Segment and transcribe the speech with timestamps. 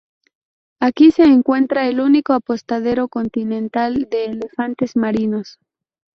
[0.79, 5.59] Aquí se encuentra el único apostadero continental de elefantes marinos.